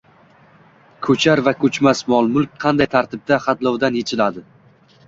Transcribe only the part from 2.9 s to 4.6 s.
tartibda xatlovdan yechiladi?